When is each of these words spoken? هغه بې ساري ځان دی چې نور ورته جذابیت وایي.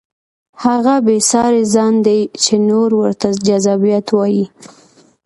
هغه 0.63 0.95
بې 1.05 1.17
ساري 1.29 1.63
ځان 1.73 1.93
دی 2.05 2.19
چې 2.43 2.53
نور 2.69 2.89
ورته 3.01 3.27
جذابیت 3.47 4.07
وایي. 4.11 4.45